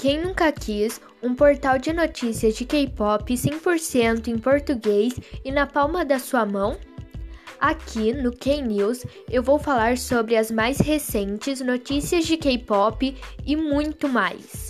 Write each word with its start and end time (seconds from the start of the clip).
Quem 0.00 0.18
nunca 0.18 0.50
quis 0.50 0.98
um 1.22 1.34
portal 1.34 1.78
de 1.78 1.92
notícias 1.92 2.54
de 2.54 2.64
K-pop 2.64 3.34
100% 3.34 4.28
em 4.28 4.38
português 4.38 5.12
e 5.44 5.52
na 5.52 5.66
palma 5.66 6.06
da 6.06 6.18
sua 6.18 6.46
mão? 6.46 6.78
Aqui 7.60 8.14
no 8.14 8.34
K-News 8.34 9.04
eu 9.30 9.42
vou 9.42 9.58
falar 9.58 9.98
sobre 9.98 10.38
as 10.38 10.50
mais 10.50 10.78
recentes 10.78 11.60
notícias 11.60 12.24
de 12.24 12.38
K-pop 12.38 13.14
e 13.44 13.56
muito 13.56 14.08
mais. 14.08 14.69